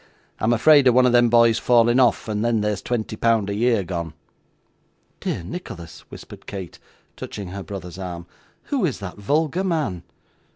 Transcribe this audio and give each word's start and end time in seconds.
I'm 0.39 0.51
afraid 0.51 0.87
of 0.87 0.95
one 0.95 1.05
of 1.05 1.11
them 1.11 1.29
boys 1.29 1.59
falling 1.59 1.99
off 1.99 2.27
and 2.27 2.43
then 2.43 2.61
there's 2.61 2.81
twenty 2.81 3.15
pound 3.15 3.51
a 3.51 3.53
year 3.53 3.83
gone.' 3.83 4.15
'Dear 5.19 5.43
Nicholas,' 5.43 6.05
whispered 6.09 6.47
Kate, 6.47 6.79
touching 7.15 7.49
her 7.49 7.61
brother's 7.61 7.99
arm, 7.99 8.25
'who 8.63 8.83
is 8.83 8.97
that 8.97 9.17
vulgar 9.17 9.63
man? 9.63 10.01